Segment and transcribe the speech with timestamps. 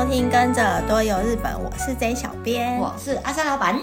[0.00, 3.78] 收听，跟着耳朵游日本，我是 J 小编，我是阿三老板。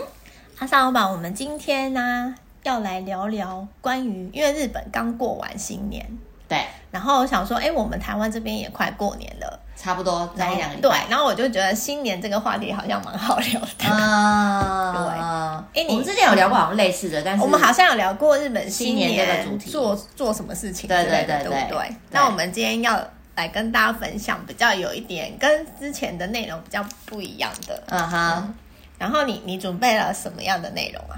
[0.58, 2.34] 阿三老板，我们今天呢
[2.64, 6.04] 要来聊聊关于，因为日本刚过完新年，
[6.48, 10.78] 对，然后我想说，哎，我们台湾这边也快过年了，差不多再一两个。
[10.82, 13.88] 对，然后我就觉得新年这个话题好像蛮好聊的。
[13.88, 21.96] 啊， 对，哎，我们之前有聊过好像类似的，但是我们好像有聊过日本新年这个主题，做做什么事情，对对对对对。
[22.10, 23.00] 那我们今天要。
[23.38, 28.56] 来跟大家分享比较有一点跟之前的内容比较不一样的，嗯哼。
[28.98, 31.16] 然后你你准备了什么样的内容啊？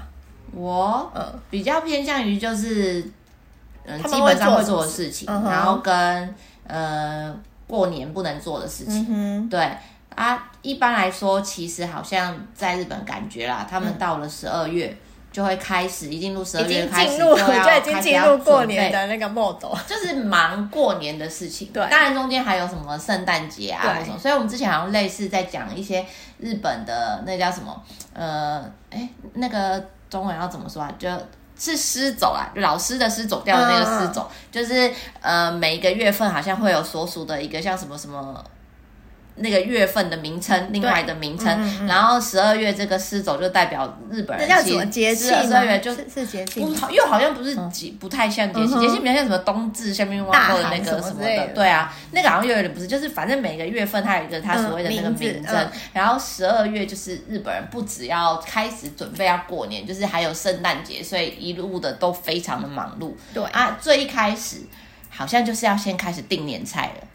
[0.52, 3.00] 我嗯比较偏向于就是
[3.86, 6.34] 嗯基本上会做的事情，然后跟
[6.66, 7.34] 呃
[7.66, 9.48] 过年不能做的事情。
[9.48, 9.72] 对
[10.14, 14.94] 啊，一般来说其实好像在日本感觉啦，他们到了十二月。
[15.32, 21.68] 就会开始，一进入十二月开始就要开始进入 过年的那个 mode，就是忙过年的事情。
[21.72, 26.04] 对，当然中间还有什么圣诞节啊什么，所以我们之前好像类似在讲一些
[26.38, 27.82] 日本的那叫什么，
[28.12, 30.92] 呃，哎，那个中文要怎么说啊？
[30.98, 31.08] 就
[31.56, 38.44] 是师走啊，老师的师走掉的那个师走，嗯、就是呃每一个月份好像会有所属的一个像什么什么。
[39.36, 44.46] 那个月份的名称，另外的名称，嗯嗯、然后十二月这个狮走就代表日本人。
[44.48, 45.26] 那叫什么节气？
[45.26, 63.12] 十二月就是是节气，不又好像不是节，不太像节气，节气比较像什么冬至下面挖过的那个什么的，么的对啊，那个好像又有点不是，就是反正每个月份它有一个它所谓的那个名称，嗯、然后十二月就是日本人不只要开始准备要过年，就是还有圣诞节，所以一路的都非常的忙碌。
[63.32, 64.58] 对啊，最一开始
[65.08, 67.06] 好像就是要先开始订年菜了。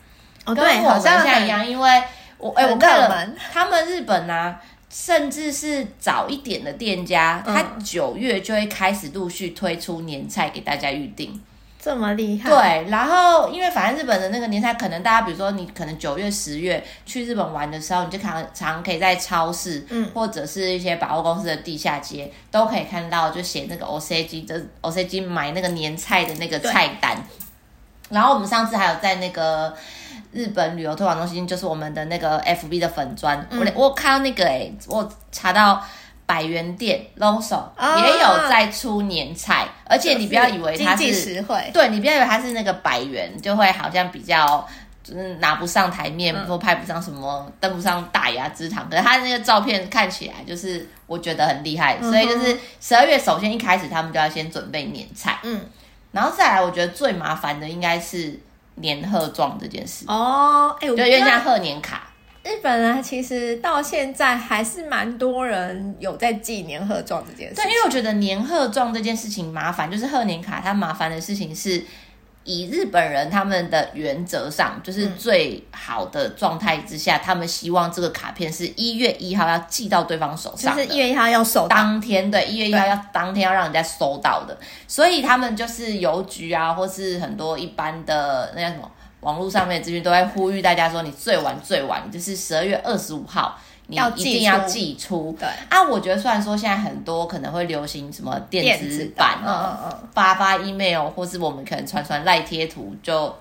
[0.46, 2.04] 哦，对，好像像一样，因为
[2.38, 11.42] 我哎，我看了他们日本啊，甚至是早一点的店家，他九月就会开始陆续推出年菜给大家预定，
[11.82, 12.50] 这么厉害。
[12.50, 27.18] 对，然后因为反正日本的那个年菜，可能大家比如说你可能九月、十月去日本玩的时候，你就常常可以在超市，嗯，或者是一些百货公司的地下街都可以看到，就写那个 OCG 的 OCG 买那个年菜的那个菜单。
[28.10, 29.76] 然后我们上次还有在那个。
[30.32, 35.82] 日本旅游推广中心就是我们的那个 FB 的粉砖，嗯、我我看到那个哎、欸，我查到
[36.26, 37.62] 百元店 LOSO
[38.02, 44.68] 也有在出年菜，啊、而且你不要以为它是，实惠，对，你不要以为它是那个百元就会好像比较
[45.04, 55.62] 就是拿不上台面，或、嗯、拍不上什么登不上大雅之堂，可是它那个照片看起来就是我觉得很厉害，嗯、所以就是十二月首先一开始他们就要先准备年菜，嗯，
[56.12, 58.40] 然后再来我觉得最麻烦的应该是。
[58.76, 62.10] 年贺状这件事哦，哎、欸，我觉得有点像贺年卡。
[62.44, 67.56] 日本人其实到现在还是蛮多人有在寄年贺状这件事。
[67.56, 71.84] 对，因为我觉得年贺状这件事情麻烦，就是贺年卡它麻烦的事情是。
[72.46, 81.76] 以日本人他们的原则上，就是最好的状态之下，嗯、他们希望这个卡片是一月一号要寄到对方手上，就是一月一号要收到。
[81.76, 84.58] 当天，对，一月一号要当天要让人家收到的，
[84.88, 88.90] 所以他们就是邮局啊，或是很多一般的那叫什么
[89.22, 93.60] 网络上面的资讯，都在呼吁大家说，你最晚最晚就是十二月二十五号。
[93.88, 95.48] 你一定要寄出，对。
[95.70, 103.36] 啊，我觉得虽然说现在很多可能会流行什么电子版啊，嗯嗯、发发 email 或是我们可能传传赖贴图就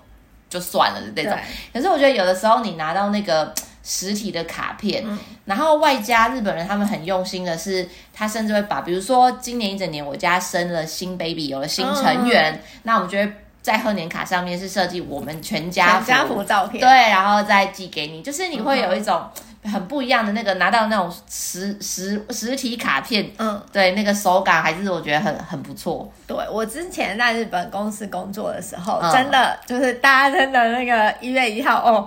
[0.50, 1.38] 就算了的那种，
[1.72, 13.32] 可是我觉得有的时候你拿到那个实体的卡片，嗯、然后外加日本人他们很用心的是，他甚至会把比如说今年一整年我家生了新 baby 有了新成员，嗯、那我们就会
[13.64, 19.20] 在贺年卡上面是设计我们全家福，全家福照片，对，然后再寄给你，就是你会有一种。
[19.34, 26.06] 嗯很不一样的那个拿到那种实实实体卡片，嗯，对，那个手感还是我觉得很很不错。
[26.26, 32.06] 对，我之前在日本公司工作的时候，嗯、真的就是大家真的那个一月一号哦，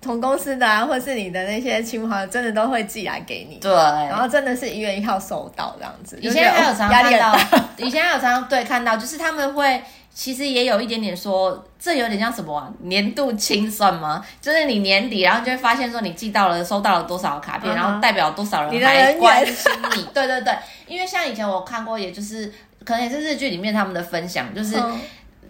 [0.00, 3.56] 同公司的啊，或是你的那些亲朋真的都会寄来给你。
[3.56, 6.16] 对，然后真的是一月一号收到这样子。
[6.22, 7.36] 以前还有常看到，
[7.78, 9.82] 以前还有常常对看到，就是他们会。
[10.16, 12.66] 其实也有一点点说，这有点像什么啊？
[12.80, 14.24] 年度清算吗？
[14.40, 20.00] 就是你年底，然后就会发现说你寄到了、收到了多少卡片，嗯、然后代表多少人还关心你。
[20.00, 22.50] 你 对对对，因为像以前我看过，也就是
[22.82, 24.82] 可能也是日剧里面他们的分享，就是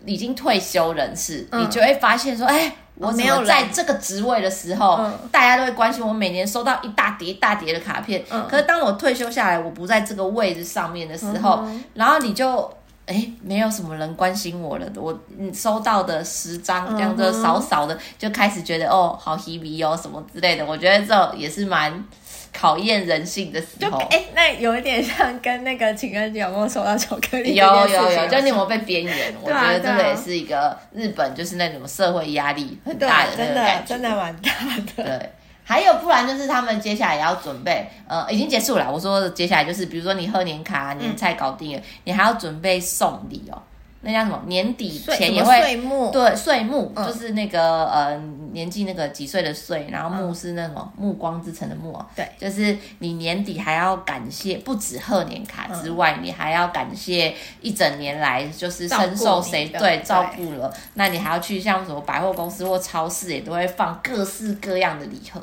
[0.05, 8.21] 已经退休人士，嗯、你就会发现说，哎，我没有在这个职位的时候，嗯、大家都会关心我，每年收到一大叠一大叠的卡片。
[8.31, 12.69] 嗯、可是当我退休下来，我不在这个位置上面的时候，嗯、然后你就。
[13.06, 14.87] 哎，没有什么人关心我了。
[14.97, 15.17] 我
[15.55, 20.67] 收到的十张这样子少少的，就开始觉得哦，好稀微哦，什么之类的。
[20.67, 22.05] 我觉得这也是蛮
[22.53, 23.99] 考验人性的时候。
[24.11, 27.55] 哎，那有一点像跟那个情人节有没有收到巧克力？
[27.55, 29.32] 有有有，就你有没有被边缘？
[29.41, 34.50] 我觉得这个也是一个日本，就是那种社会压力很大的那个感觉，真的真的蛮大
[34.97, 35.05] 的。
[35.05, 35.31] 对。
[35.69, 38.89] 还有不然就是他们接下来也要准备，呃，已经结束了。
[38.89, 43.61] 我说接下来就是，比如说你贺年卡、年菜搞定了，嗯、你还要准备送礼哦。
[44.03, 44.41] 那叫什么？
[44.47, 45.77] 年底前也会
[46.13, 48.17] 对，岁木、嗯、就是那个呃
[48.53, 65.43] 年纪那个几岁的岁，然后木是那种暮光之城的暮，对，就是你年底还要感谢，不止贺年卡之外，嗯、你还要感谢一整年来就是深受谁对照顾了，那你还要去像什么百货公司或超市也都会放各式各样的礼盒，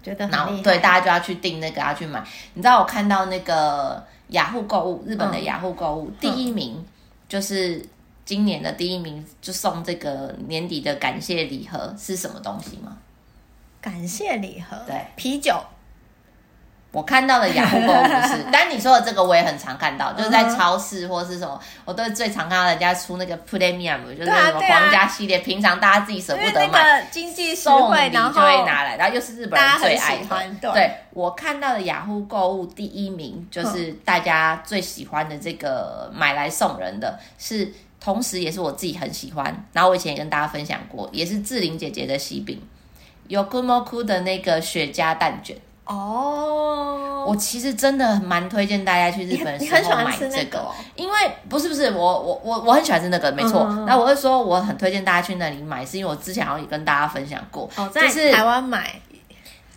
[0.00, 2.22] 觉得然后对大家就要去订那个要去买，
[2.54, 6.84] 你知道我看到那个雅虎购物，日本的雅虎购物、嗯、第一名。
[7.30, 7.80] 就是
[8.24, 12.98] 今年的第一名，就送这个年底的感谢礼盒是什么东西吗？
[13.80, 15.54] 感谢礼盒，对，啤酒。
[16.92, 30.16] 我看到的雅虎购物是， 但你说的这个我也很常看到，就是在超市或是什么，我都最常看到人家出那个 Premium，就是什么皇家系列，平常大家自己舍不得买，经济实惠，然后就会拿来，然后又是日本人最爱
[30.60, 30.72] 的。
[30.72, 42.60] 对，我看到的雅虎购物第一名，就是大家最喜欢的这个买来送人的，是同时也是我自己很喜欢，然后我以前也跟大家分享过，也是志玲姐姐的喜饼
[43.28, 45.56] ，Yokumoku 的那个雪茄蛋卷。
[45.84, 51.14] 哦，我其实真的蛮推荐大家去日本的时候买这个，因为
[51.48, 53.64] 不是不是我我我我很喜欢吃那个，没错。
[53.88, 59.00] 那我会说我很推荐大家去那里买，是因为我之前好像也跟大家分享过，在台湾买。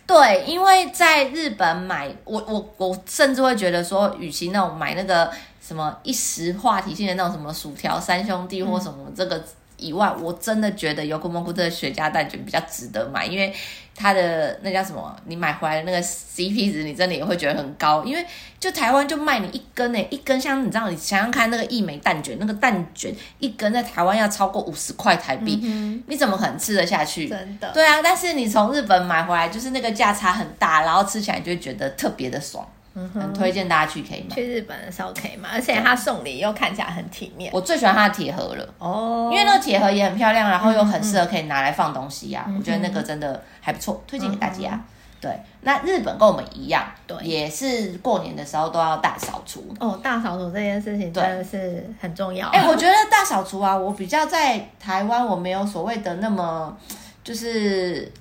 [0.06, 5.28] 对，因为在日本买，我我我甚至会觉得说，与其那种买那个
[5.60, 9.42] 什么一时话题性的那种什么薯条三兄弟或什么这个
[9.78, 13.52] 以外，我真的觉得 Yokomoku 的雪茄蛋卷比较值得买，因为。
[13.96, 15.14] 它的那叫什么？
[15.26, 18.24] 你买回来的那个 CP 值，你真的也会觉得很高，因为
[18.58, 27.28] 就台湾就卖你一根诶，一根像你知道，你想想看那个一枚蛋卷，那个蛋卷一根在台湾要超过五十块台币，嗯、你怎么可能吃得下去？
[27.28, 27.70] 真的。
[27.72, 32.66] 对啊，但是你从日本买回来，就是那个价差很大，然后吃起来就会觉得特别的爽。
[32.96, 37.50] 嗯、很推荐大家去可以买，去日本的时候可以买，而且他送礼又看起来很体面。
[37.52, 42.48] 我最喜欢他的铁盒了哦，因为那个铁盒也很漂亮，然后又很适合可以拿来放东西呀、啊。
[42.48, 44.70] 嗯、我觉得那个真的还不错，推荐给大家。
[44.74, 44.84] 嗯、
[45.20, 49.98] 对，那日本跟我们一样，对，也是过年的时候都要大扫除哦。
[50.00, 52.46] 大扫除这件事情真的是很重要。
[52.50, 56.76] 哎、欸，我觉得大扫除啊，我比较在台湾，我没有所谓的那么
[57.24, 58.12] 就是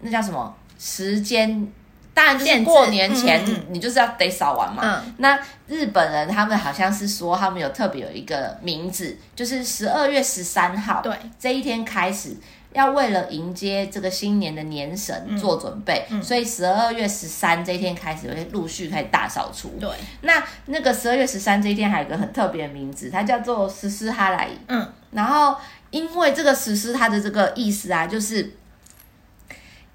[0.00, 1.72] 那叫什么时间。
[2.16, 4.82] 当然就是过年前，你就是要得扫完嘛。
[4.82, 12.34] 嗯、那日本人他们好像是说，他们有特别有一个名字，就是十二月十三号，对，这一天开始
[12.72, 19.76] 要为了迎接这个新年的年神做准备，嗯嗯、所以十二月十三这一天开始会陆续开始大扫除。
[19.78, 19.90] 对，
[20.22, 24.48] 那那个十二月十三这一天还有一个很特别的名字，它叫做十四哈来。
[24.68, 25.54] 嗯，然后
[25.90, 28.56] 因为这个十四它的这个意思啊，就是。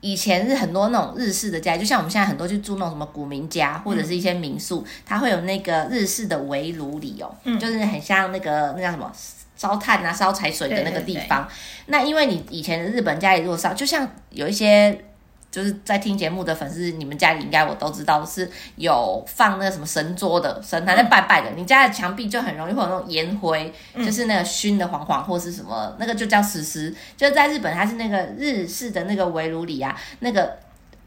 [0.02, 9.12] 以前是很多那种日式的家，就像我们现在很多去住那种什么古民家或者是一些民宿，嗯、它会有那个日式的围炉里哦，嗯、就是很像那个那叫什么
[9.56, 11.44] 烧炭啊、烧柴水的那个地方。
[11.44, 11.54] 对对对，
[11.88, 15.06] 那因为你以前的日本家里如果烧，就像有一些。
[15.52, 30.58] 就是在听节目的粉丝，你们家里应该我都知道是有放那个什么神桌的神坛在拜拜的，嗯、你家的墙壁就很容易会有那种烟灰，嗯、就是那个熏的黄黄或是什么，那个就叫石狮，就是在日本它是那个日式的那个围炉里啊，那个。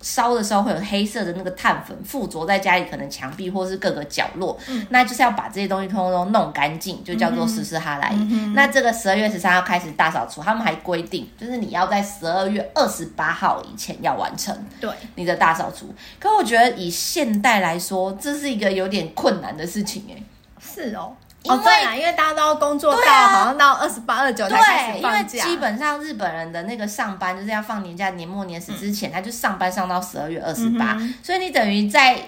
[0.05, 8.11] 烧的时候会有黑色的那个碳粉附着在家里可能墙壁或是各个角落，嗯、那就是要把这些东西通通弄干净，就叫做十四哈来。
[8.13, 15.95] 嗯嗯、那这个十二月十三号开始大扫除，他们还规定，就是你要在十二月二十八号以前要完成对你的大扫除。
[16.21, 20.23] 可我觉得以现代来说，这是一个有点困难的事情哎。
[20.61, 21.15] 是哦。
[21.45, 32.19] 因为、哦、因为大家都要工作到、啊、好像到二十八、二九才开始放因为基本上日本人的那个上班就是要放年假，年末年始之前，嗯、他就上班上到十二月二十八，所以你等于在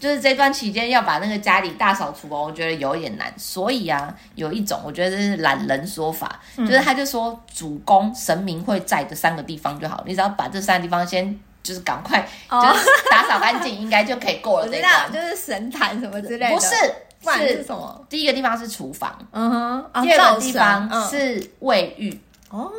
[0.00, 3.32] 就是这段期间要把那个家里大扫除哦，我觉得有一点难。
[3.36, 15.12] 所以啊，有一种我觉得这是懒人说法，嗯、就是他就说主公神明会在的三个地方就好，你只要把这三个地方先就是赶快就是打扫干净，应该就可以过了这一关。
[15.12, 16.74] 就是神坛什么之类的，不是。
[17.22, 18.06] 是什么？
[18.08, 22.20] 第一个地方是厨房，嗯哼，第二个地方是卫浴，
[22.50, 22.70] 哦，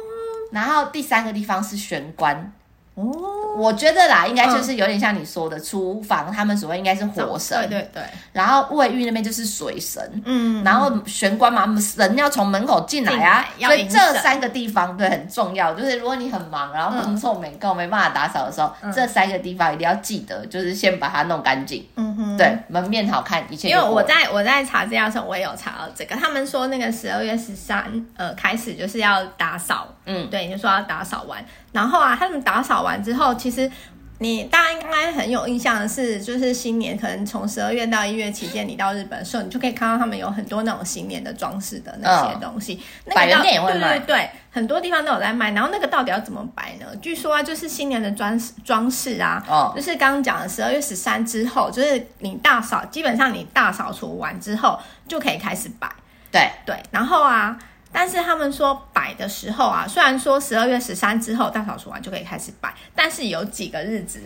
[0.52, 2.52] 然后第三个地方是玄关。
[3.00, 8.04] 哦，我觉得啦，应该就是有点像你说的，厨房他们所谓应该是火神，对对对。
[8.34, 10.64] 然后卫浴那边就是水神，嗯。
[10.64, 11.66] 然后玄关嘛，
[11.98, 15.74] 人要从门口进来啊，所以这三个地方对很重要。
[15.74, 21.86] 就是如果你很忙，然后工作没够，没办法打扫的时候，这三个地方一定要记得，就是先把它弄干净。
[21.96, 23.70] 嗯哼，对，门面好看，一切。
[23.70, 31.44] 因为我在我在查资料的时候，我也有查到这个，他们说那个十二月十三呃开始就是要打扫，嗯，对，你就说要打扫完。
[31.72, 33.70] 然后啊，他们打扫完之后，其实
[34.18, 42.82] 你大家应该很有印象的是，就是新年可能从十二月到一月期间，你到日本的时候，你就可以看到他们有很多那种新年的装饰的那些东西。
[43.06, 45.52] 嗯、百元店也会卖，对对对，很多地方都有在卖。
[45.52, 46.86] 然后那个到底要怎么摆呢？
[47.02, 55.90] 据说啊，就是新年的装装饰啊，哦、就是刚刚讲的十二月十三之后，就是你大扫，基本上你大扫除完之后就可以开始摆。
[56.32, 57.58] 对对，然后啊。
[57.92, 64.22] 但是他们说摆的时候啊，虽然说十二月十三之后大扫除完就可以开始摆，但是有几个日子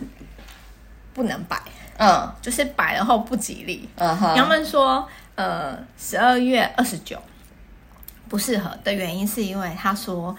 [1.14, 1.58] 不能摆，
[1.98, 3.88] 嗯，就是摆了后不吉利。
[3.96, 7.18] 嗯哼，他们说，呃，十二月二十九
[8.28, 10.36] 不适合的原因是因为他说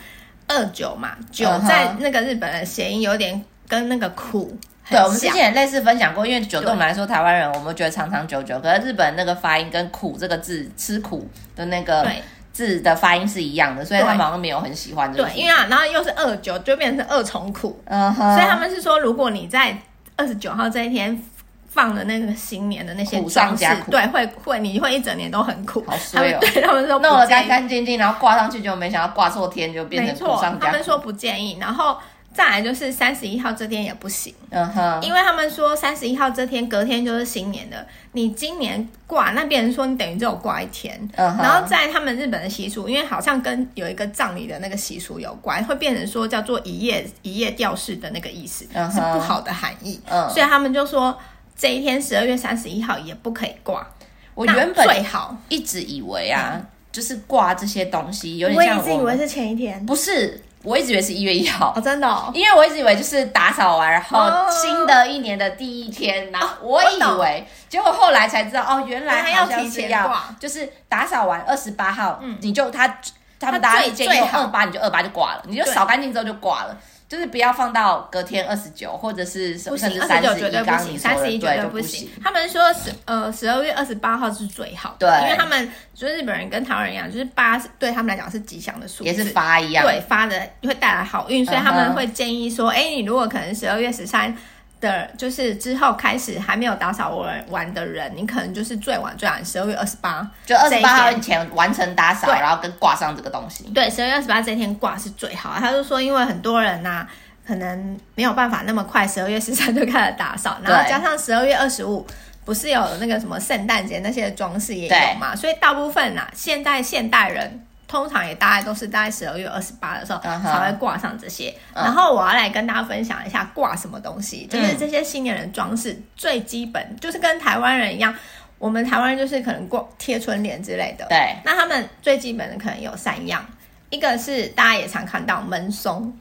[0.47, 4.55] 二九嘛，九在那个日本的谐音有点跟那个苦。
[4.87, 12.07] 对，我们之前也类似分享过，因为九对我们来说，台湾人我们觉得长长久久，可是日本那个发音跟苦这个字吃苦的那个。
[12.55, 12.65] 对。
[12.65, 15.11] 字的发音是一样的，所以他们好像没有很喜欢。
[15.11, 17.77] 对，因为啊，然后又是二九，就变成二重苦。
[17.83, 18.33] 嗯哼。
[18.33, 19.77] 所以他们是说，如果你在
[20.15, 21.21] 二十九号这一天
[21.67, 25.83] 放的那个新年的那些装饰，对，会会你会一整年都很苦。
[25.85, 26.39] 好衰哦。
[26.39, 30.65] 对 他们说弄得干干净净，然后挂上去就没想到挂错天，就变成苦上加苦。
[30.65, 31.97] 他们说不建议，然后。
[32.35, 51.17] 再来就是三十一号这天也不行，嗯哼，因为他们说三十一号这天隔天就是新年的，你今年挂，那别人说你等于只有挂一天，嗯哼，然后在他们日本的习俗，因为好像跟有一个葬礼的那个习俗有关，会变成说叫做一夜一夜吊事的那个意思，是不好的含义，嗯，所以他们就说
[51.55, 53.87] 这一天十二月三十一号也不可以挂。
[54.33, 55.33] 我原本最好。
[55.47, 60.41] 一直以为啊，嗯、就是挂这些东西有点像我，我一直以为是前一天，不是。
[60.65, 72.99] 我一直以为是一月一号，哦，真的，哦，因为我一直以为就是打扫完，然后新的一年的第一天，然后我以为，结果后来才知道，哦，原来好像是要，就是打扫完二十八号，嗯，你就他
[73.39, 76.75] 他们大家建议二八，你就二八就挂了，你就扫干净之后就挂了。
[77.07, 82.09] 就是不要放到隔天二十九，或者是甚至三十一，刚刚你说的，对，就不行。
[82.23, 94.35] 他们说十呃十二月二十八号是最好的，对，因为他们就是日本人跟台湾人一样，就是八对他们来讲是吉祥的数字，也是发一样，对，发的会带来好运，所以他们会建议说，哎，你如果可能十二月十三。
[94.81, 103.63] 的就是之后开始还没有打扫完完的人，你可能就是最晚最晚十二月二十八，就二十八号以前完成打扫，然后跟挂上这个东西。
[103.73, 105.55] 对，十二月二十八这一天挂是最好。
[105.57, 107.09] 他就说，因为很多人呐、啊，
[107.47, 112.05] 可能没有办法那么快十二月十三就开始打扫，然后加上十二月二十五
[112.43, 117.65] 不是有那个什么圣诞节那些装饰也有嘛，所以大部分呐、啊，现在现代人。
[117.87, 121.53] 通常也大概都是大概十二月二十八的时候才会挂上这些。
[121.73, 121.83] Uh huh.
[121.83, 128.13] 然后我要来跟大家分享一下挂什么东西，就是这些新年的装饰最基本就是跟台湾人一样，
[128.57, 131.05] 我们台湾人就是可能挂贴春联之类的。
[131.09, 133.45] 对，那他们最基本的可能有三样，
[133.89, 136.11] 一个是大家也常看到门松。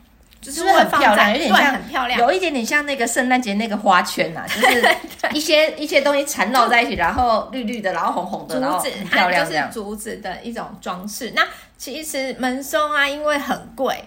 [0.45, 4.97] 就是很漂亮，有点像，很漂亮，有一点点像那个圣诞节那个花圈呐、啊，就是
[5.33, 11.33] 一些一些东西缠绕在一起，然后绿绿的，然后红红的，竹子很漂亮，就是竹子的一种装饰。
[11.35, 11.43] 那
[11.79, 14.05] 其实门松啊，因为很贵，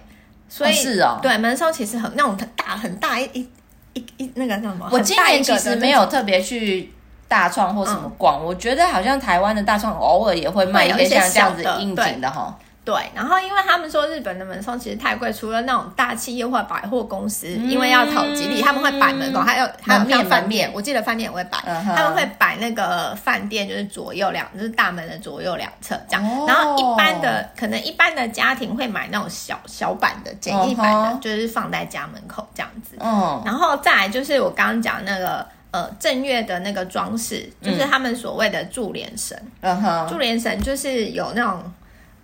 [0.48, 3.48] 所以、哦是哦、对门松其实很那种很大很大一一
[3.94, 4.88] 一一那个叫什么？
[4.92, 6.92] 我今年其实没有特别去
[7.26, 12.56] 大创或什么逛，嗯、我觉得好像台湾的大创偶尔也会卖一些像这样子应景的哈。
[12.88, 26.24] 对，然后因为他们说日本的门松其实太贵，除了那种大企业或百货公司，嗯、因为要讨吉利，他们会摆门口，还有还有像饭店，我记得饭店也会摆，嗯、他们会摆那个饭店就是左右两，就是大门的左右两侧这样。
[26.26, 32.96] 哦、然后一般的可能一般的家庭会买那种小小版的简易版的，哦、就是放在家门口这样子。
[33.00, 39.38] 嗯，然后再来就是我刚刚讲那个呃正月的那个装饰，就是他们所谓的柱连绳。
[39.60, 41.62] 嗯哼，注连绳就是有那种。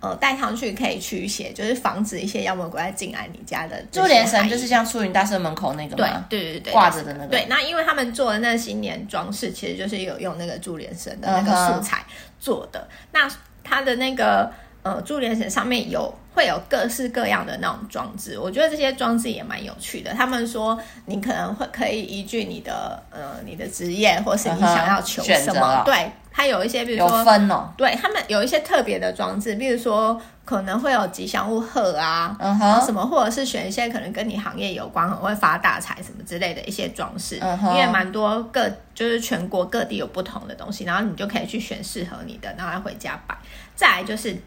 [0.05, 3.81] 呃，带上去可以驱邪，就是防止一些妖魔鬼怪进来你家的。
[3.91, 6.25] 就连神就是像出云大社门口那个吗？
[6.29, 7.27] 对对对对，挂着的那个。
[7.27, 12.05] 对，那因为他们做的那新年装饰，其实就是有用那个注连神的那个素材
[12.39, 12.79] 做的。
[12.79, 12.87] Uh huh.
[13.11, 13.31] 那
[13.63, 14.51] 它的那个
[14.85, 20.13] 呃注连绳上面有会有各式各样的那种装置，我觉得这些装置也蛮有趣的。
[20.13, 25.83] 他们说你可能会可以依据你的呃你的职业，或是你想要求什么，uh.
[25.83, 26.11] 对。
[26.37, 43.37] 它有一些，比如说，分哦，对他们有一些特别的装置，比如说可能会有吉祥物鹤啊，嗯哼，然后什么，或者是选一些可能跟你行业有关，很会发大财什么之类的一些装饰，嗯哼，因为蛮多各就是全国各地有不同的东西，然后你就可以去选适合你的，然后来回家摆。
[43.73, 44.37] 再来就是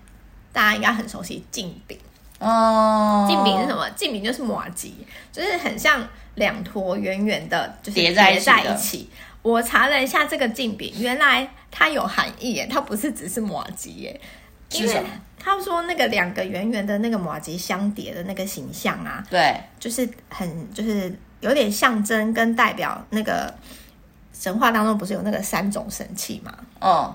[0.59, 1.97] 大家应该很熟悉镜饼
[2.41, 3.89] 哦，镜饼是什么？
[3.91, 9.09] 镜饼就是马吉，就是很像两坨圆圆的，就是叠在一起。
[9.43, 14.21] 我查了一下这个镜饼，原来它有含义耶，它不是只是马吉耶。
[14.73, 15.03] 因为
[15.39, 23.55] 他们说那个两个圆圆的那个马吉相叠的那个形象啊，对，就是很就是有点象征跟代表那个
[24.33, 26.53] 神话当中不是有那个三种神器吗？
[26.81, 27.15] 哦，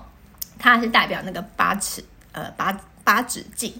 [0.58, 2.74] 它是代表那个八尺呃八
[3.04, 3.72] 八指镜，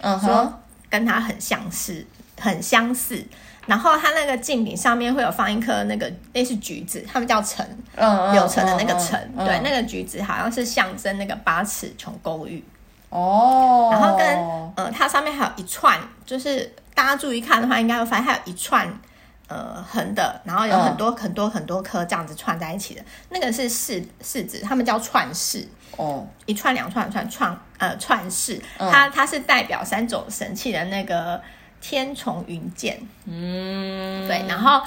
[0.00, 2.04] 嗯哼，说跟它很相似，
[2.38, 3.24] 很相似。
[3.66, 12.62] 然后它那个镜柄上面会有放一颗那个类似橘子，他们叫橙，嗯，柳橙的那个橙，嗯、对，那个橘子好像是象征那个八尺琼勾玉。
[13.08, 14.26] 哦，然后跟
[14.76, 18.86] 呃，它上面还有一串，就是大家注意看的话，应该会发现它有一串
[19.46, 25.66] 呃横的，然后有很多、嗯、很多很多颗这样子串在一起的，那个是柿柿子，他们叫串柿。
[25.96, 31.40] 哦，一串两串串串呃串饰，它它是代表三种神器的那个。
[31.86, 34.80] 天虫云剑，嗯，对，然后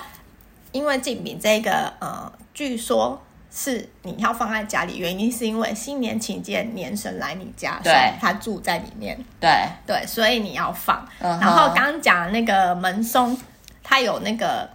[0.72, 9.52] 因为镜饼这个，呃，据说是你要放在家里，原因是因为新年期间年神来你家，对，他住在里面，对
[9.86, 11.08] 对，所以你要放。
[11.20, 13.40] 然后刚刚讲那个门松，
[13.84, 14.68] 它有那个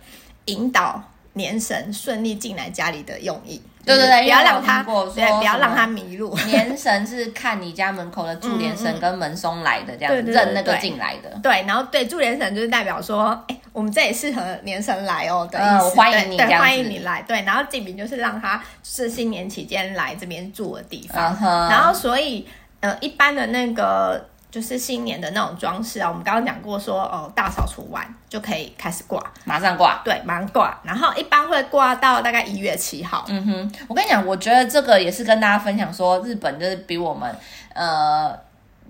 [0.45, 1.02] 引导
[1.33, 3.61] 年神顺利进来家里的用意。
[3.84, 6.36] 对对对，不要让他，对，不要让他迷路。
[6.46, 11.30] 年神是看你家门口的注连神跟门松来的，这样子认那个进来的。
[11.42, 17.22] 对，然后对注连神就是代表说，哎，我们这里适合年神来哦的意思，欢迎你，欢迎你来。
[17.22, 21.36] 对，然后进明就是让他是新年期间来这边住的地方。
[21.68, 22.46] 然后所以，
[22.80, 24.28] 呃，一般的那个。
[24.52, 33.25] 就是新年的那种装饰啊，我们刚刚讲过说，哦，大扫除完就可以开始挂，马上挂，对，马上挂，然后一般会挂到大概一月七号。
[33.28, 37.35] 嗯哼，我跟你讲，我觉得这个也是跟大家分享说，日本就是比我们
[37.73, 38.38] 呃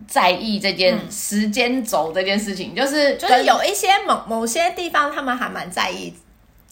[0.09, 6.13] 在意这件时间轴这件事情，嗯、就是就是有一些某某些地方他们还蛮在意，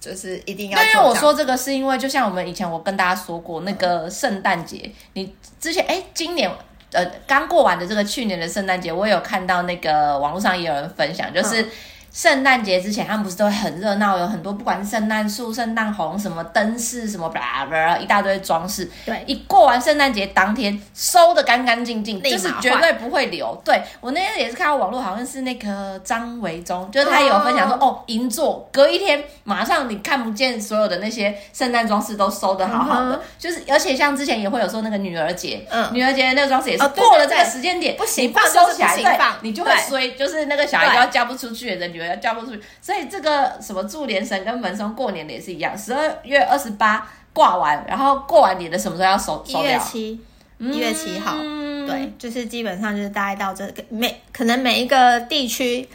[0.00, 0.76] 就是一定要。
[0.76, 6.50] 对，因为我说这个是因为，就像我们以前我跟大家说过，那个圣诞节，你之前哎，今年。
[6.92, 11.66] 呃，刚过完的这个去年的圣诞节，我有看到那个网络上也有人分享，就是。
[12.12, 18.90] 圣诞节之前，他们不是都会很热闹，有很多不管是圣诞树、圣诞红、什么灯饰、什么吧吧一大堆装饰。
[19.06, 23.60] 对，一过完圣诞节当天，收的干干净净，就是绝对不会留。
[23.64, 42.10] 对，我那天也是看到网络，好像是那个张维忠，就是他有分享说，哦，哦，银座隔一天马上你看不见所有的那些圣诞装饰都收的好好的，嗯、就是而且像之前也会有说那个女儿节，嗯，女儿节那个装饰也是过了这个时间点，不行，你不收起来，对，你就会衰，就是那个小孩就要嫁不出去的人。
[42.10, 49.44] 要交不出去，所以这个什么祝联神跟门松过年的也是一样，十二月二十八挂完，然后过完年的什么时候要收？
[49.46, 50.20] 一月七，
[50.58, 55.88] 一月七号，嗯、对，就是基本上就是大概到这个每可能每一个地区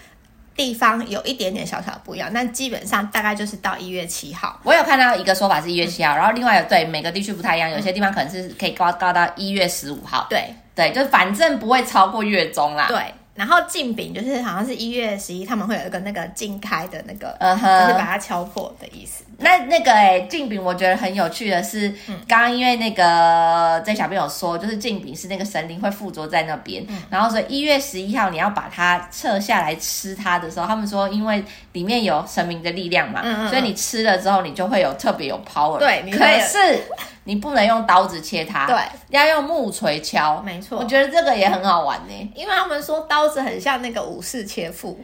[0.55, 4.57] 地方有一点点小小不一样，但基本上大概就是到一月七号。
[4.63, 10.27] 我有看到一个说法是一月七号，嗯、然后另外有对每个地区不太一样，有些地方可能是可以挂挂到一月十五号。
[10.29, 12.85] 对对，就反正不会超过月中啦。
[12.87, 12.97] 对。
[13.35, 17.81] 然后镜饼就是好像是一月十一，他们会有一个那个竞开的那个，uh huh.
[17.81, 19.25] 就是把它敲破的意思。
[19.37, 31.43] 那那个哎，镜饼我觉得很有趣的是，嗯、刚刚因为那个在小朋友说，就是镜饼是那个神灵会附着在那边，嗯、然后所以一月十一号你要把它撤下来吃它的时候，他们说因为
[31.73, 35.77] 里面有神明的力量嘛，所以你吃了之后你就会有特别有 power。
[35.77, 36.81] 对，你可是。
[37.27, 38.77] 你不能用刀子切它，对，
[39.09, 40.77] 要用木锤敲，没错。
[40.79, 45.03] 我觉得这个也很好玩呢，因为他们说刀子很像那个武士切腹，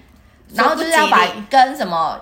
[0.53, 2.19] 然后就是要把跟什么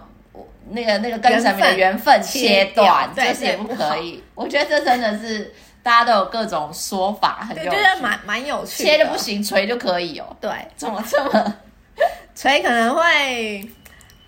[0.70, 4.24] 那个那个跟神明的缘分切断，这是也不可以。
[4.36, 8.84] 我觉得这真的是大家都有各种说法，很有趣，觉得蛮蛮有趣。
[8.84, 10.26] 切就不行，锤就可以哦。
[10.40, 11.56] 对，怎么这么
[12.34, 13.70] 锤可能会。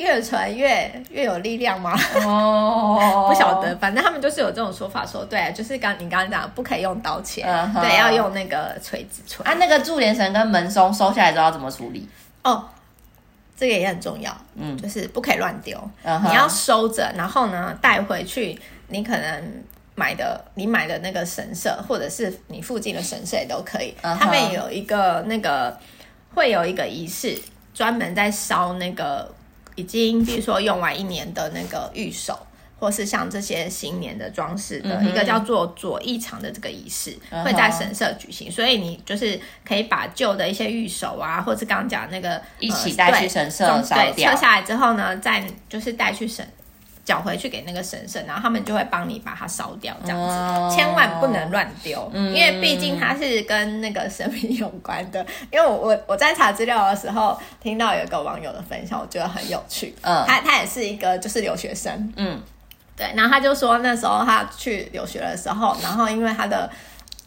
[0.02, 1.98] 越传越越有力量吗？
[2.26, 7.82] 哦， 不晓得，反正他们就是有这种说法说，说对，就是刚你刚刚讲，不可以用刀切，uh huh.
[7.82, 9.46] 对，要用那个锤子锤。
[9.46, 12.10] 啊，那个柱连绳跟门松收下来之后要怎么处理？
[12.44, 12.66] 哦，
[13.56, 16.30] 这个也很重要，嗯，就是不可以乱丢，uh huh.
[16.30, 24.18] 你要收着，然后呢带回去，你可能买的你买的那个神社，或者是你附近的神社也都可以，uh huh.
[24.18, 25.78] 他们有一个那个
[26.34, 27.40] 会有一个仪式，
[27.74, 29.32] 专门在烧那个。
[29.76, 32.40] 已经，比如说用完一年的那个御守，
[32.80, 38.52] 或是像这些新年的装饰的、嗯、一个叫做左翼场的这个仪式，嗯、会在神社举行。
[38.52, 46.48] 所以你就是可以把旧的一些御守啊，或是刚刚讲那个一起带去神社烧掉，撤下来之后呢，再就是带去神。
[47.04, 55.26] 缴回去给那个神社，然后他们就会帮你把它烧掉，这样子，哦、千万不能乱丢，嗯、因为毕竟它是跟那个神明有关的。
[55.52, 59.96] 因为我我我在查资料的时候，听到有一个网友的分享，我觉得很有趣。
[60.02, 62.40] 嗯，他他也是一个就是留学生，嗯，
[62.96, 66.70] 对，然后他就说那时候他去留学的时候，然后因为他的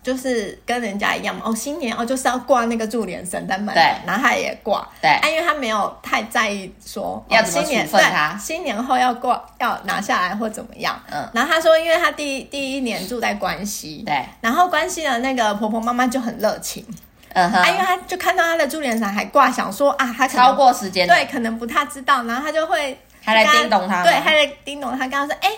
[0.05, 16.85] 就是跟人家一样嘛，哦，新年哦就是要挂那个祝联神在门，对，然后他也挂，对，啊，因为他没有太在意说要怎么处分他，新年后要挂要拿下来或怎么样，嗯，然后他说，因为他第一第一年住在关西，对，然后关西的那个婆婆妈妈就很热情，
[17.33, 25.51] 嗯哼，啊，因为他就看到他的注连神还挂，想说啊，他超过时间，对，可能不太知道，然后他就会他来叮咚他，对，他来叮咚他，跟他说，哎。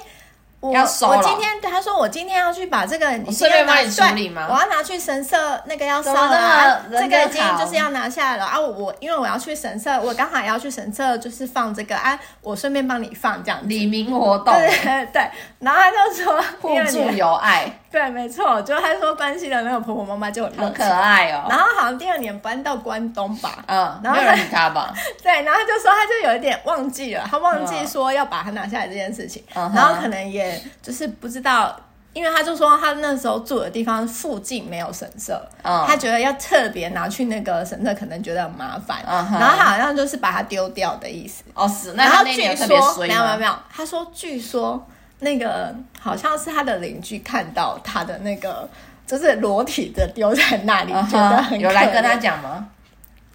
[0.60, 1.08] 我要收。
[1.08, 4.46] 我今天他说，我今天要去把这个，你顺便帮你处理吗？
[4.50, 8.58] 我要拿去神社那个要烧了，啊，这个已经就是要拿下来了啊！
[8.58, 13.66] 我因为我要去神社，我刚好也要去神社，就是放这个啊，我顺便帮你放这样子。
[13.66, 15.30] 里民活动，对对对。
[15.58, 18.61] 然后他就说互助友爱，对，没错。
[18.62, 21.46] 就他说关西的那个婆婆妈妈就很，很可爱哦。
[21.48, 24.92] 然后好像第二年搬到关东吧，嗯，然后没有他吧？
[25.22, 31.28] 对，然后他就说他就有一点忘记了，他忘记说要把它拿下来这件事情，然后可能也就是不。
[31.28, 31.78] 知道，
[32.14, 41.44] 因为他就说他那时候住的地方附近没有神社，嗯、他觉得要特别拿去那个神社，可能觉得很麻烦，嗯、然后他好像就是把它丢掉的意思。
[41.52, 41.92] 哦，是。
[41.92, 42.66] 然后据说
[43.06, 44.82] 没有没有没有，他说据说
[45.20, 48.68] 那个好像是他的邻居看到他的那个
[49.07, 52.68] 就是裸体的丢在那里，嗯、觉得很有来跟他讲吗？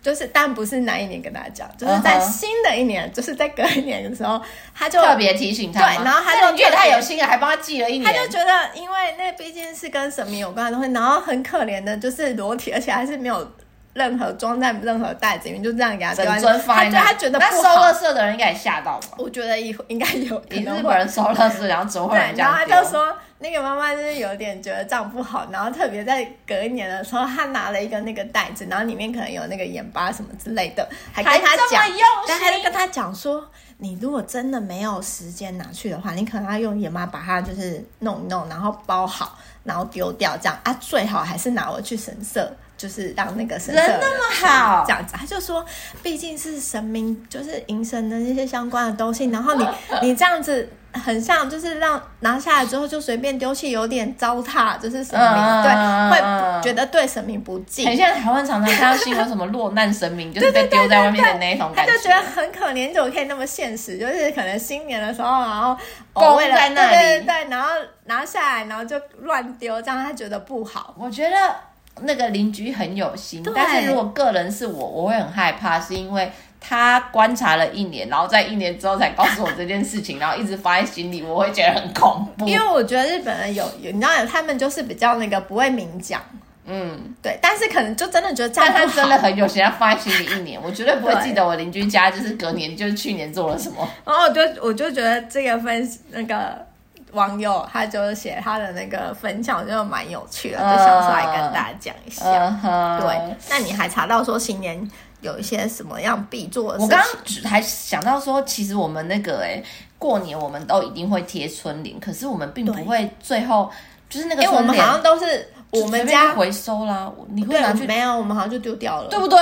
[0.02, 3.15] 就是，但不是哪一年跟大家讲，就是在新的一年，uh huh.
[3.15, 4.41] 就是在隔一年的时候，
[4.74, 5.80] 他就特别提醒他。
[5.80, 8.06] 对，然后他就觉得他有心了，还帮他记了一年。
[8.06, 13.48] 他就觉得，因为那毕竟是跟神明有关的东西，然后很可怜的，就是裸体，而且还是没有
[13.93, 16.25] 任何装在任何袋子里面，就这样给他丢。
[16.25, 17.62] 他对他觉得不好。
[17.62, 19.08] 那收垃圾的人应该也吓到吧？
[19.17, 22.38] 我觉得以后应该有，以日本人收垃圾，然后怎么会这样？
[22.38, 23.15] 然后他就说。
[23.43, 31.84] 那个妈妈就是有点觉得这样不好，然后特别在隔一年的时候，他拿了一个那个袋子，然后里面可能有那个盐巴什么之类的，还跟他讲，
[32.27, 33.43] 但还是跟他讲说，
[33.80, 45.13] 你如果真的没有时间拿去的话，你可能要用盐巴把它就是弄一弄，然后包好，然后丢掉这样啊，最好还是拿回去神社，就是让那个神人那么好这样子。
[45.15, 45.63] 他就说，
[46.02, 49.67] 毕竟是神明，就是迎神的那些相关的东西，然后你
[50.02, 50.67] 你这样子。
[50.94, 55.72] 很像，就是让拿下来之后就随便丢弃，有点糟蹋，就是神明、嗯、对，
[56.12, 57.88] 会觉得对神明不敬。
[57.88, 63.98] 很像台湾常常看到新闻，什么落难神明 就是被丢在外面的那一种感觉，他就觉得很可怜，怎么可以那么现实？
[63.98, 65.78] 就是可能新年的时候，然后
[66.12, 67.70] 供在那里，对对对，然后
[68.08, 70.94] 拿下来，然后就乱丢，这样他觉得不好。
[71.00, 71.56] 我觉得
[72.01, 76.32] 那个邻居很有心，但是如果个人是我，我会很害怕，是因为。
[76.63, 82.47] 他观察了一年，然后在一年之后才告诉我这件事情， 然后一直放在心里，我会觉得很恐怖。
[82.47, 86.21] 因为我觉得日本人有有，你知道他们就是比较那个不会明讲，
[86.67, 93.77] 嗯，对，但是可能就真的觉得这样，他真的很有心，他放在心里一年， 我绝对不会记得我邻居家就是隔年就是去年做了什么。
[94.06, 96.63] 然后我就我就觉得这个分那个
[97.12, 102.26] 网友他就是写他的那个分享，就蛮有趣的，就想出来跟大家讲一下。
[102.26, 103.02] Uh, uh huh.
[103.02, 104.89] 对，那你还查到说新年？
[105.21, 106.88] 有一些什么样必做的事情？
[106.88, 109.62] 我刚刚还想到说，其实我们那个哎，
[110.00, 113.69] 过年我们都一定会贴春联，可是我们并不会最后
[114.10, 117.12] 就是那个因为，我们好像都是我们家回收啦。
[117.29, 117.86] 你会拿去？
[117.88, 119.38] 没有，我们好像就丢掉了，对不对？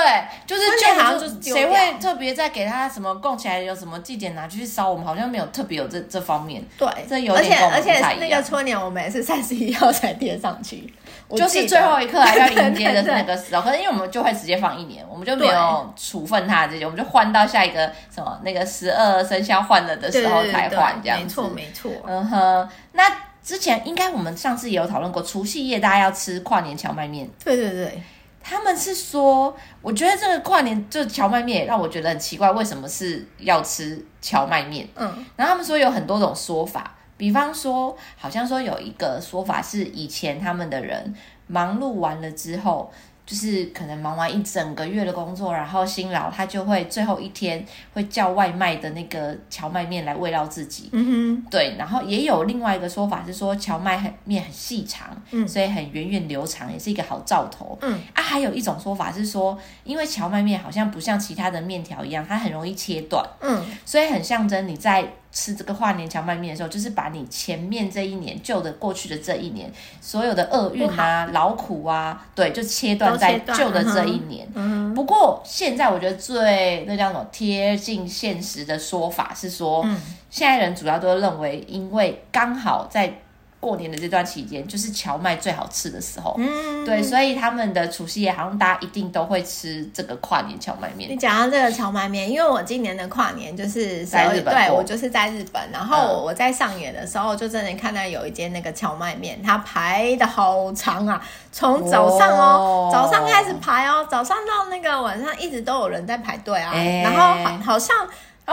[0.45, 4.89] 就是就好像就是谁会特别再给他什么供起来，有什么祭典拿去烧？
[4.89, 6.63] 我们好像没有特别有这这方面。
[6.77, 10.93] 对，这有点而且而且那个春联我们也是三十一号才贴上去。
[11.35, 21.23] 就是最后一刻还要迎接的 那个时候，可是因为我们就会直接放一年，我们就没有处分它这些，我们就换到下一个什么那个十二生肖换了的时候才换这样子。
[21.23, 21.91] 没错没错。
[22.07, 23.03] 嗯哼，那
[23.49, 27.27] 之前应该我们上次也有讨论过，除夕夜大家要吃跨年荞麦面。
[27.43, 28.03] 对对对，
[28.43, 34.87] 他们是说，我觉得这个跨年就荞麦面也让我觉得很奇怪，为什么是要吃荞麦面？
[34.93, 36.95] 嗯，然后他们说有很多种说法。
[37.17, 41.15] 比方说，好像说有一个说法是，以前他们的人
[41.47, 42.93] 忙碌完了之后，
[43.29, 47.63] 就是可能忙完一整个月的工作，然后辛劳，他就会最后一天
[47.93, 50.89] 会叫外卖的那个荞麦面来慰劳自己。
[50.93, 51.75] 嗯哼，对。
[51.77, 57.77] 然后也有另外一个说法是说，荞麦很面很细长，嗯，所以很源远流长，也是一个好兆头。
[57.81, 65.07] 嗯啊，还有一种说法是说，因为荞麦面好像不像其他的面条一样，它很容易切断，嗯，所以很象征你在。
[65.31, 74.47] 吃这个化年荞麦面的时候，就是把你前面这一年旧的过去的这一年所有的厄运啊、劳苦啊，对，就切断在旧的这一年。
[74.55, 83.21] 嗯、不过现在我觉得最那叫什么贴近现实的说法是说，嗯、现在人主要都认为，因为刚好在
[83.59, 86.33] 过年的这段期间，就是荞麦最好吃的时候。
[86.37, 91.09] 嗯，对，所以他们的除夕夜好像大家一定都会吃这个跨年荞麦面。
[91.09, 107.77] 你讲到这个荞麦面，因为我今年的跨年就是在日本，对，我就是在日本，然后我我在上野的时候，就真的看到有一间那个荞麦面，它排的好长啊，从早上哦，早上开始排哦，早上到那个晚上一直都有人在排队啊，然后好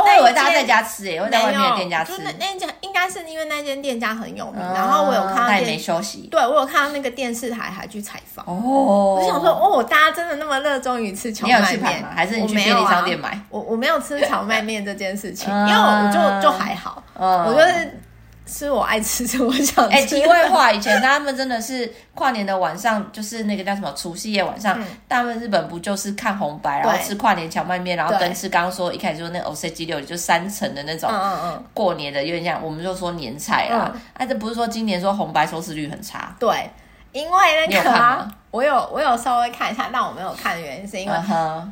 [0.02, 2.12] 我以为大家在家吃诶，我在外面的店家吃。
[2.22, 5.46] 那那家应该是因为那间店家很有名，然后我有看到。
[5.48, 6.28] 那也没休息。
[6.30, 8.44] 对，我有看到那个电视台还去采访。
[8.46, 9.16] 哦。
[9.20, 12.08] 我想说，哦，大家真的那么热衷于吃荞麦面吗？
[12.14, 13.38] 还是你去便利商店买？
[13.50, 17.02] 我我没有吃荞麦面这件事情， 因为我就就还好。
[17.14, 18.00] 我就是。
[18.45, 19.95] 是我爱吃，是我想吃。
[19.95, 24.77] 哎，题外话，以前他们真的是跨年的晚上，就是那个叫什么除夕夜晚上，
[25.07, 33.93] 大部分日本不就是看红白，然后吃跨年蕎麦面，然后跟吃刚刚说一开始说那个おせち料理，就三层的那种，嗯嗯过年的有点像，我们就说年菜啦。
[34.13, 36.69] 哎，这不是说今年说红白收视率很差，对。
[37.16, 41.16] 因为那个啊，我有我有稍微看一下，但我没有看的原因是因为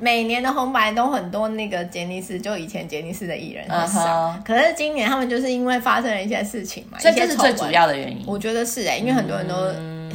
[0.00, 8.24] 每年的红白都很多那个杰尼斯，就以前杰尼斯的艺人很少，可是今年他们就是因为发生了一些事情嘛，所以这是最主要的原因。
[8.26, 9.54] 我觉得是哎，因为很多人都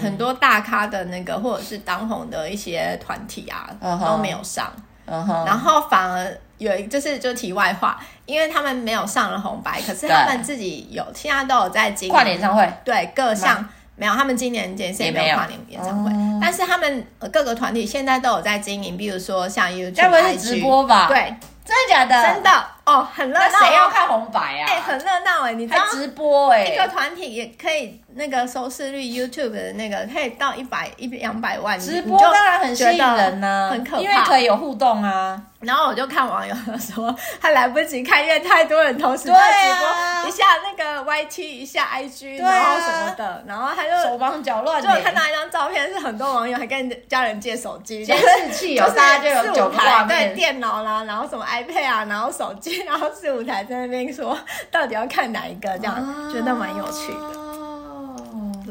[0.02, 3.70] 很多大咖的那个或者是当红的一些团体啊
[4.04, 4.74] 都没有上，
[5.06, 13.64] 然后反而有一就是就题外话，因为他们没有上了红白，可是他们自己有现在都有在经营跨年演唱会，对各项。
[14.00, 16.10] 没有，他们今年今年也没有跨年演唱会，
[16.42, 21.08] 但是他们各个团体现在都有在经营，比如说像 YouTube，该不会是直播吧？
[21.10, 21.36] 对，
[21.66, 22.24] 真的假的？
[22.24, 22.50] 真的
[22.86, 23.46] 哦，很热闹。
[23.52, 24.66] 那谁要看红白啊？
[24.70, 35.42] 哎，很热闹哎，你知道直播哎，一个团体也可以那个收视率，YouTube 的那个可以到一百一两百万，直播当然很吸引人呢，很可怕，因为可以有互动啊。
[35.60, 44.82] 然后我就看网友说，他来不及看，因为太多人同时在直播，一下那个 YT，一下 IG，然后什么的，然后他就手忙脚乱。
[44.82, 54.38] 就看到一张照片，是很多网友还跟家人借手机，监视器有大家就有九台，对，电脑啦，然后什么 iPad 啊，然后手机，然后四五台在那边说，
[54.72, 55.78] 到底要看哪一个？
[55.78, 57.49] 这样觉得蛮有趣的。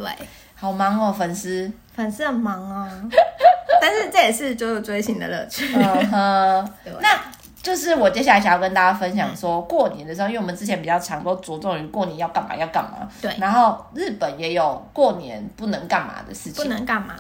[0.01, 2.89] 哦，对，好忙哦，粉丝，粉丝很忙哦。
[3.81, 5.73] 但是这也是就是追星的乐趣。
[5.75, 7.19] 嗯哼，那
[7.63, 13.09] 就是我接下来想要跟大家分享说，过年的时候，因为我们之前比较常都着重于过年要干嘛要干嘛。
[13.21, 13.35] 对。
[13.39, 16.65] 然后日本也有过年不能干嘛的事情。
[16.65, 17.15] 不能干嘛？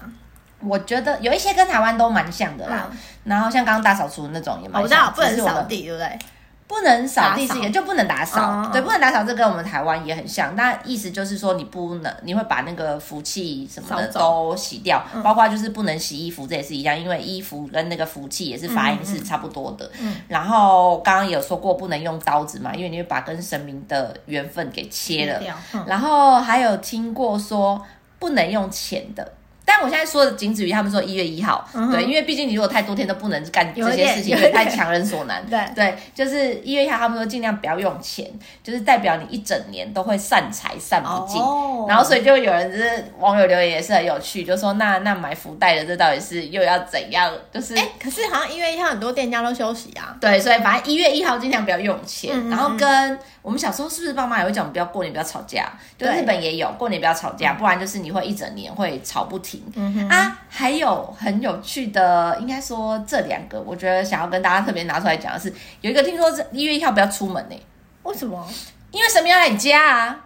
[0.60, 2.90] 我觉得有一些跟台湾都蛮像的啦。
[3.22, 4.82] 然后像刚刚大扫除那种也蛮像。
[4.82, 6.18] 我知道不能扫地，对不对？
[6.68, 8.68] 不能扫地是一个，就不能打扫。
[8.70, 10.54] 对，不能打扫，这跟我们台湾也很像。
[10.54, 19.90] 那意思就是说，你不能，你会把那个福气什么的都洗掉，包括就是不能洗衣服，这也是一样，因为衣服跟那个福气也是发音是差不多的。
[19.98, 25.40] 嗯然后刚刚也有说过，不能用刀子嘛，因为你会把跟神明的缘分给切了。
[25.86, 27.82] 然后还有听过说，
[28.18, 29.32] 不能用钱的。
[29.68, 35.44] 但我现在说的仅止于他们说一月一号，对，因为毕竟你如果太多天都不能干这些事情，也太强人所难。
[35.46, 38.26] 对对，就是一月一号，他们说尽量不要用钱，
[38.62, 41.38] 就是代表你一整年都会散财散不尽。
[41.86, 47.30] 然后所以就有人就是网友留言也是很有趣，就说那那买福袋的这到底是又要怎样？
[47.52, 50.16] 就是哎，可是好像一月一号很多店家都休息啊。
[50.18, 53.18] 对，所以反正一月一号尽量不要用钱，然后跟。
[53.48, 55.72] 我们小时候是不是爸妈也会讲，不要过年不要吵架？
[55.96, 59.62] 就日本也有过年不要吵架，不然就是你会一整年会吵不停。
[60.10, 67.56] 啊，还有很有趣的，应该说这两个，我觉得想要跟大家特别拿出来讲的是，有一个听说是一月一号不要出门呢？
[68.02, 68.46] 为什么？
[68.90, 70.20] 因为神明要来你家啊。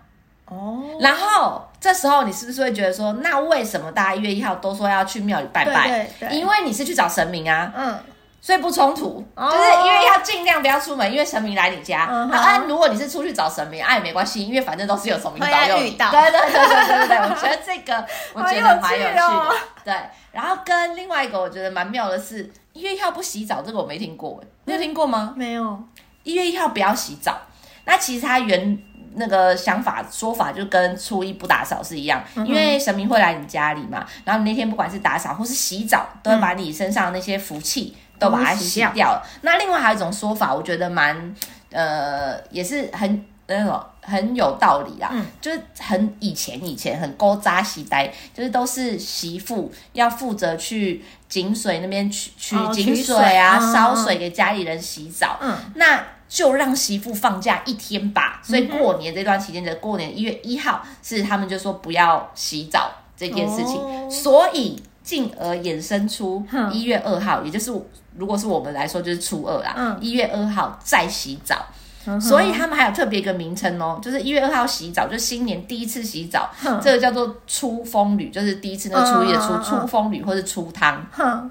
[0.46, 0.82] 哦。
[0.98, 5.88] 然后这时候你是不是会觉得说，那为什么大家一月一号都说要去庙里拜拜？
[5.88, 6.36] 对对对。
[6.36, 7.72] 因为你是去找神明啊。
[7.76, 7.96] 嗯。
[8.44, 12.00] 所以不冲突，就是因为要尽量不要出门，因为神明来你家。
[12.00, 15.90] 啊，如果你是出去找神明，啊也没关系，因为反正都是有神明保佑你。
[15.92, 19.54] 对对对对对对， 我觉得这个我觉得蛮有趣的。
[19.84, 19.94] 对，
[20.32, 25.34] 然后跟另外一个我觉得蛮妙的是，一月一号不洗澡，这个我没听过，你有听过吗？
[25.36, 25.80] 没有。
[26.24, 27.38] 一月一号不要洗澡，
[27.84, 28.76] 那其实他原
[29.14, 37.96] 那个想法说法就跟初一不打扫是一样，因为神明会来你家里嘛，然后你那天不管是打扫或是洗澡，都会把你身上那些福气。
[38.22, 39.22] 都把它洗掉了。
[39.42, 41.34] 那另外还有一种说法，我觉得蛮
[41.70, 45.08] 呃，也是很那种很有道理啦。
[45.12, 55.38] 嗯，就是很以前以前很勾扎洗呆，就是都是媳妇要负责去井水那边取取井水啊，烧水给家里人洗澡。
[55.40, 58.40] 嗯，那就让媳妇放假一天吧。
[58.42, 67.72] 所以过年这段期间的过年一月一号是他们就说不要洗澡这件事情，所以进而衍生出一月二号，也就是。
[68.16, 69.74] 如果是我们来说，就是初二啦。
[69.76, 71.66] 嗯，一月二号再洗澡，
[72.06, 81.04] 嗯、所以他们还有特别一个名称哦，就是一月二号洗澡，就新年第一次洗澡，嗯、这个叫做出风吕，就是第一次那个初一的出、嗯、出风吕或是出汤。
[81.18, 81.50] 嗯、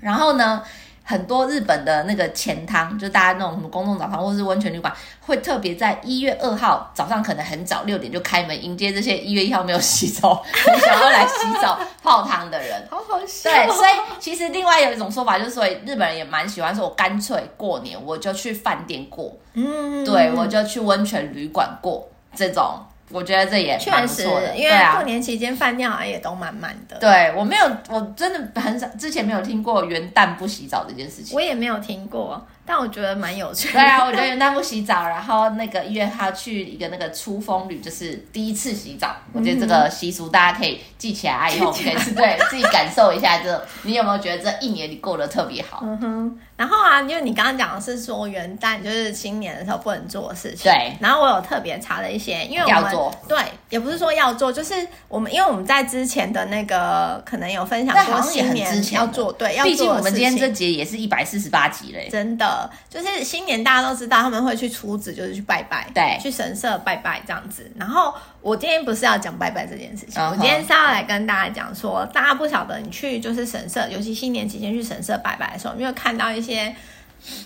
[0.00, 0.62] 然后呢，
[1.04, 12.86] 很多日本的那个钱汤，就大家那种什么公众澡堂或是温泉旅馆，会特别在一月二号早上可能很早六点就开门迎接这些一月一号没有洗澡、很想要来洗澡泡汤的人。
[12.90, 13.50] 好好笑。
[13.50, 22.78] 对，所以其实另外有一种说法就是，所以日本人也蛮喜欢说，我干脆过年我就去饭店过，嗯，对，我就去温泉旅馆过这种。
[23.12, 26.96] 我觉得这也蛮不错的，因为过年期间饭店好像也都满满的。
[26.98, 31.34] 对，我没有，我真的很少，之前没有听过元旦不洗澡这件事情。
[31.34, 32.44] 我也没有听过。
[32.64, 33.74] 但我觉得蛮有趣的。
[33.74, 39.16] 对啊，我觉得元旦不洗澡，然后那个约他去一个那个出风旅，就是第一次洗澡。
[39.26, 43.42] 嗯、我觉得这个习俗大家可以记起来，以后可以对自己感受一下这。
[43.52, 45.80] 这你有没有觉得这一年你过得特别好？
[45.82, 46.38] 嗯哼。
[46.56, 50.70] 然后啊，因为你刚刚讲的是说元旦就是新年的时候不能做的事情。
[50.70, 50.92] 对。
[51.00, 53.14] 然后我有特别查了一些，因为我们要做。
[53.26, 53.38] 对，
[53.70, 54.74] 也不是说要做，就是
[55.08, 59.70] 我们因为我们在之前的那个可能有分享过新年要做，对，要做。
[59.70, 62.08] 毕竟我们今天这节也是一百四十八集嘞。
[62.10, 63.22] 真的，就是。
[63.22, 67.70] 新年大家都知道他们会去出纸，就是去拜拜，对，去神社拜拜这样子。
[67.76, 70.30] 然后我今天不是要讲拜拜这件事情，uh huh.
[70.32, 76.74] 我今天是要来跟大家讲说，大家不晓得你去就是神社，尤其新年期间去神社拜拜的时候，你会看到一些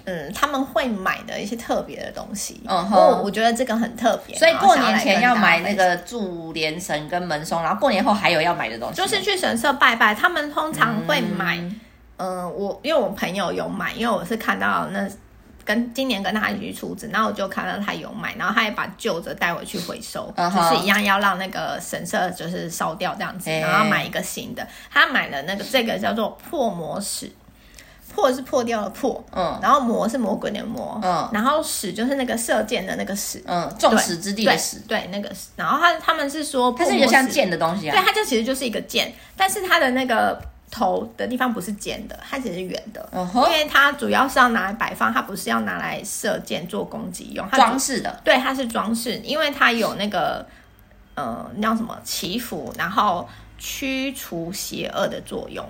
[0.05, 2.63] 嗯他们会买的一些特别的东西。
[2.67, 3.23] 嗯哼、uh，huh.
[3.23, 11.59] 我觉得这个很特别，所以过年前要买那个祝连绳跟门松，然后过年后还有要买的东西，就是去神社拜拜，他们通常会买。
[12.17, 15.07] 嗯、呃，我因为我朋友有买，因为我是看到那。
[15.67, 20.49] 跟今年跟他一起去出资，然后我就看到他有买，然后他也把旧的带回去回收，uh.
[20.49, 24.65] 就是一样要让那个神社就是烧掉这样子，然后买一个新的。
[24.89, 27.29] 他买了那个这个叫做破魔石，
[28.17, 35.49] 破是破掉的破，嗯，然后魔是魔鬼的魔，嗯，然后使就是那个射箭的那个使，嗯，众矢之的的石，对，那个使。
[35.55, 40.41] 然后他他们是说它是一个像箭的东西啊，对，它就其实就是一个箭，但是它的那个。
[40.69, 43.47] 头的地方不是尖的，它只是圆的，uh huh.
[43.47, 48.21] 因为它主要是要拿来摆放，它不是要拿来射箭做攻击用，装饰的。
[48.25, 50.45] 对，它是装饰，因为它有那个
[51.15, 53.27] 呃，那叫什么祈福，然后
[53.57, 55.65] 驱除邪恶的作用。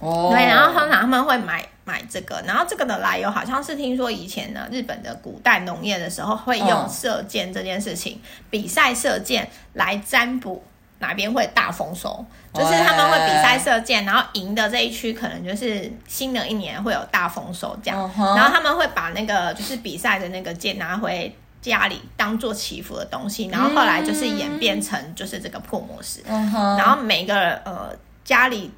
[0.00, 0.32] 哦，oh.
[0.32, 8.22] 对，然后通常他们会买买这个，然后这个的来由好像是听说以前呢，日本的古代农业的时候会用射箭这件事情，oh.
[8.50, 10.62] 比赛射箭来占卜。
[10.98, 12.24] 哪边会大丰收？
[12.54, 18.10] 就是他们会比赛射箭，然后赢的这一区可能就是新的一年会有大丰收这样。
[18.16, 18.34] Uh.
[18.34, 21.30] 然后他们会把那个就是比赛的那个箭拿回
[21.60, 26.22] 家里当做祈福的东西，然后后来就是演变成就是这个破魔石。
[26.22, 26.78] Uh huh.
[26.78, 28.72] 然后每个呃家里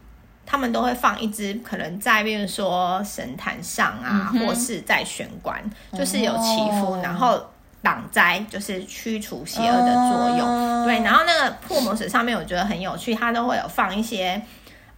[0.49, 4.47] 他们都会放一支，可能在比如说神坛上啊，uh.
[4.47, 7.03] 或是在玄关，就是有祈福，uh.
[7.03, 7.39] 然后。
[7.81, 11.01] 挡灾就是驱除邪恶的作用，uh、对。
[11.05, 14.43] 然后那个破魔石上面我觉得很有趣，它都会有放一些，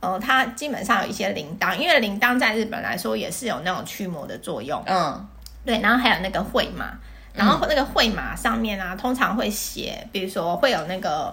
[0.01, 5.19] 呃，它基本上有一些铃铛，因为铃铛在日本来说也是有那种驱魔的作用，嗯，uh、
[5.67, 5.79] 对。
[5.81, 6.87] 然后还有那个会马，
[7.35, 11.33] 然后那个会马上面啊，通常会写，比如说会有那个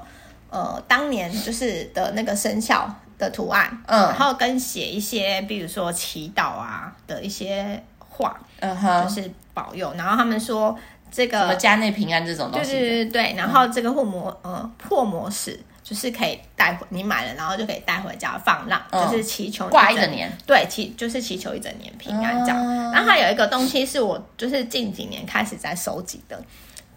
[0.50, 9.94] 呃当年就是的那个生肖的图案，嗯，然后跟写一些，比如说祈祷啊的一些话，嗯哼，就是保佑。
[9.98, 10.78] 然后他们说。
[11.10, 13.34] 这个家内平安这种东西，对对对对。
[13.38, 20.30] 然后这个破魔呃破魔石就是可以带回你买了，然后就可以带回家放浪，嗯、就是祈求挂一整年。
[20.46, 22.58] 对，祈就是祈求一整年平安这样。
[22.62, 26.38] 嗯、然后还有一个东西是我就是近几年开始在收集的，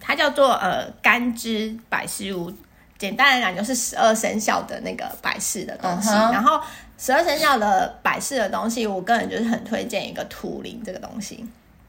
[0.01, 2.53] 它叫做呃干支百事物。
[3.01, 6.11] 简单来讲就是十二生肖的那个摆饰的东西。
[6.11, 6.61] 然后
[6.99, 11.45] 十二生肖的摆饰的东西，我个人就是很推荐一个土铃这个东西。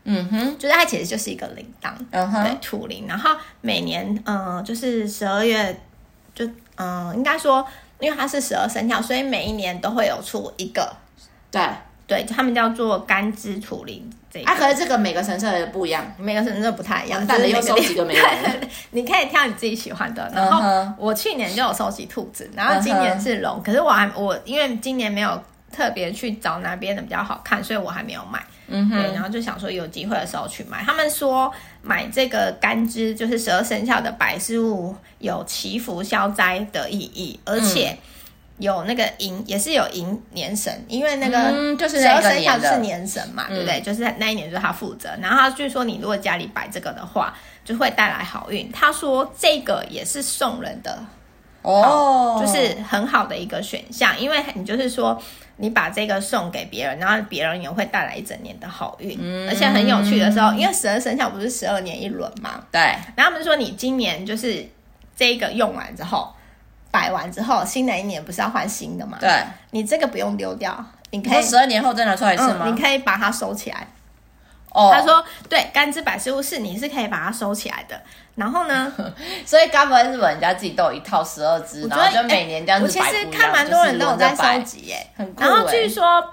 [0.06, 3.06] 嗯哼，就是它其实就是一个铃铛，嗯哼，对，土铃。
[3.08, 5.80] 然后每年，嗯、呃，就是十二月，
[6.34, 6.44] 就
[6.76, 7.64] 嗯、呃，应该说，
[8.00, 10.92] 因为它是十二生肖，所以每一年都会有出一个。
[11.52, 11.62] 对
[12.08, 14.10] 对，他们叫做干支土铃。
[14.34, 17.26] 这啊，可是这个每个神社也不一样，每个神社不太一样。
[17.28, 18.26] 但是有收几个没有？
[18.92, 20.32] 你可以挑你自己喜欢的。
[20.34, 23.62] 然后我去年就有收集兔子，然后今年是龙。
[23.62, 28.42] 可是我还我因为今年没有特别去找哪边的比较好看，所以我还没有买。
[28.74, 30.82] 嗯哼，对，然后就想说有机会的时候去买。
[30.82, 37.98] 他们说买这个干支就是十二生肖的摆饰物，有祈福消灾的意义，而且
[38.58, 43.82] 有那个寅也是有寅年神，因为那个就是十二生肖是年神嘛，嗯、对不对？
[43.82, 45.10] 就是那一年就是他负责。
[45.22, 48.72] 然后他据说你如果家里摆这个的话，就会带来好运。
[48.72, 51.04] 他说这个也是送人的
[51.62, 55.22] 哦，就是很好的一个选项，因为你就是说。
[55.58, 59.16] 你把这个送给别人，然后别人也会带来一整年的好运。
[59.22, 62.64] 嗯，而且很有趣的时候，因为十二生肖不是十二年一轮嘛？
[62.72, 62.82] 对。
[63.16, 64.66] 然后他们说，你今年就是
[65.16, 66.34] 这个用完之后，
[66.92, 69.18] 摆完之后，新的一年不是要换新的吗？
[69.20, 69.30] 对。
[69.72, 72.66] 你这个不用丢掉，你可以十二年后再拿出来一次吗？
[72.66, 73.88] 嗯，你可以把它收起来。
[74.70, 74.92] 哦。
[74.94, 78.00] 他说，对，甘之百事物是你是可以把它收起来的。
[78.36, 78.94] 然后呢？
[79.46, 82.86] 所以该不会日本人家自己都有一套十二支，然后就每年这样子。
[82.86, 85.42] 我其实看蛮多人都有在收集耶，很酷。
[85.42, 86.24] 然后据说，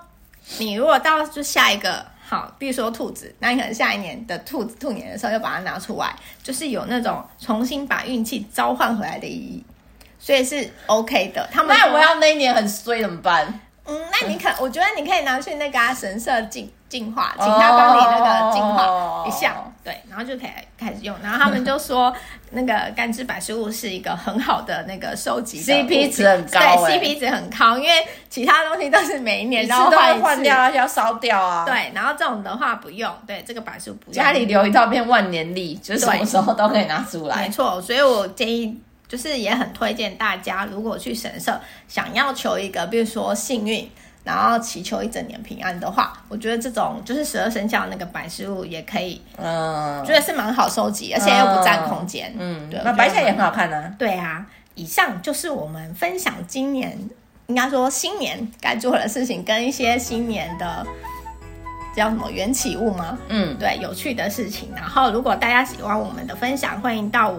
[0.59, 9.65] 你如果到就下一个好，比如说兔子，那你可能下一年的兔子兔年的时候，又把它拿出来，就是有那种重新把运气召唤回来的意义，
[10.19, 11.49] 所以是 OK 的。
[11.53, 13.61] 他们那我要那一年很衰怎么办？
[13.87, 21.17] 嗯，那你可我觉得你可以拿去那个、啊、神社进净化，请他帮你那个净化一下，哦、对，然后就可以开始用。
[21.23, 22.15] 然后他们就说，
[22.51, 31.65] 那个干支百事物是一个很好的那个收集，CP 值很高，对，CP 值很高，因为其他东西都是每一年然后换换掉，而且要烧掉啊。
[31.65, 37.37] 对，然后这种的话不用，对，这个百事物不用，家里留一套片万年历，就是什么时候都可以拿出来。
[37.37, 38.79] 没错，所以我建议。
[39.09, 43.91] 就是也很推荐大家，如果去神社想要求一个，比如说幸运，
[44.23, 53.95] 然后祈求一整年平安的话，我觉得这种就是十二生肖那个摆饰物也可以，嗯，觉得是蛮好收集，而且又不占空间，嗯，对，那摆起来也很好看呢。
[53.99, 54.45] 对啊，
[54.75, 56.99] 以上就是我们分享今年
[57.47, 60.87] 应该说新年该做的事情，跟一些新年的
[61.97, 63.17] 叫什么缘起物吗？
[63.29, 64.69] 嗯，对，有趣的事情。
[64.77, 67.33] 然后如果大家喜欢我们的分享，欢迎到。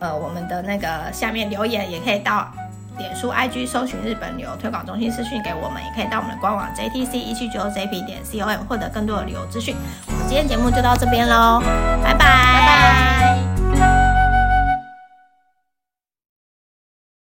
[0.00, 2.50] 呃，我们的那个下面留言也可以到
[2.98, 9.76] 脸书 IG 搜寻日本旅游推广中心私讯给我们，也可以到我们的官网 JTC 一七九 JP 点 COM 获得更多的旅游资讯。
[10.06, 11.62] 我们今天节目就到这边喽，
[12.02, 13.49] 拜拜。